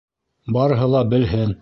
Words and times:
Барыһы 0.57 0.89
ла 0.97 1.05
белһен! 1.15 1.49